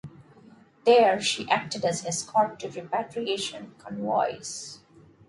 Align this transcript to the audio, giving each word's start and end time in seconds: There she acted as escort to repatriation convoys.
There 0.83 1.21
she 1.21 1.47
acted 1.47 1.85
as 1.85 2.03
escort 2.07 2.59
to 2.61 2.71
repatriation 2.71 3.75
convoys. 3.77 4.79